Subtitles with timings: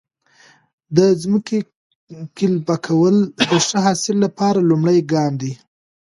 [0.97, 1.59] د ځمکې
[2.37, 3.15] قلبه کول
[3.49, 5.53] د ښه حاصل لپاره لومړی ګام دی.